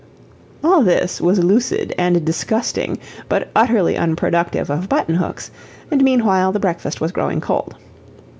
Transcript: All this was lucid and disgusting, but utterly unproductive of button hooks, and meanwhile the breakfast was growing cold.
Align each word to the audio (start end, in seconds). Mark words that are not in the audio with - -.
All 0.63 0.81
this 0.81 1.21
was 1.21 1.43
lucid 1.43 1.93
and 1.95 2.25
disgusting, 2.25 2.97
but 3.29 3.51
utterly 3.55 3.95
unproductive 3.97 4.71
of 4.71 4.89
button 4.89 5.13
hooks, 5.13 5.51
and 5.91 6.03
meanwhile 6.03 6.51
the 6.51 6.59
breakfast 6.59 6.99
was 6.99 7.11
growing 7.11 7.39
cold. 7.39 7.75